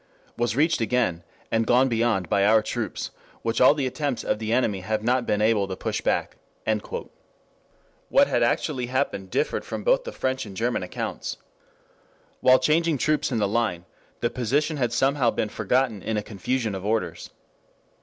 ]was 0.35 0.55
reached 0.55 0.81
again 0.81 1.23
and 1.51 1.67
gone 1.67 1.87
beyond 1.87 2.27
by 2.27 2.43
our 2.43 2.63
troops, 2.63 3.11
which 3.43 3.61
all 3.61 3.75
the 3.75 3.85
attempts 3.85 4.23
of 4.23 4.39
the 4.39 4.51
enemy 4.51 4.79
have 4.79 5.03
not 5.03 5.27
been 5.27 5.43
able 5.43 5.67
to 5.67 5.75
push 5.75 6.01
back."] 6.01 6.37
What 8.09 8.25
had 8.25 8.41
actually 8.41 8.87
happened 8.87 9.29
differed 9.29 9.63
from 9.63 9.83
both 9.83 10.03
the 10.03 10.11
French 10.11 10.43
and 10.47 10.57
German 10.57 10.81
accounts. 10.81 11.37
While 12.39 12.57
changing 12.57 12.97
troops 12.97 13.31
in 13.31 13.37
the 13.37 13.47
line, 13.47 13.85
the 14.21 14.31
position 14.31 14.77
had 14.77 14.91
somehow 14.91 15.29
been 15.29 15.49
forgotten 15.49 16.01
in 16.01 16.17
a 16.17 16.23
confusion 16.23 16.73
of 16.73 16.83
orders. 16.83 17.29